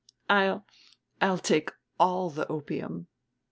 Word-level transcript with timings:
I'll 0.31 0.65
I'll 1.21 1.37
take 1.37 1.69
all 1.99 2.31
the 2.31 2.47
opium." 2.47 3.05